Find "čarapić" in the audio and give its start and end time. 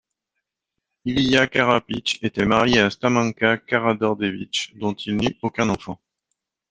1.47-2.17